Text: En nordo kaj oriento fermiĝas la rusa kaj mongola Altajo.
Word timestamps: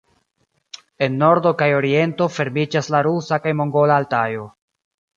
En 1.07 1.19
nordo 1.25 1.51
kaj 1.61 1.69
oriento 1.81 2.31
fermiĝas 2.39 2.93
la 2.97 3.05
rusa 3.11 3.43
kaj 3.47 3.57
mongola 3.63 4.03
Altajo. 4.03 4.53